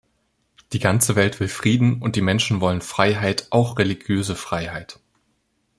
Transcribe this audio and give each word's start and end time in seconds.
Die 0.73 0.79
ganze 0.79 1.15
Welt 1.15 1.39
will 1.39 1.47
Frieden, 1.47 2.01
und 2.01 2.15
die 2.15 2.23
Menschen 2.23 2.59
wollen 2.59 2.81
Freiheit, 2.81 3.45
auch 3.51 3.77
religiöse 3.77 4.35
Freiheit. 4.35 4.99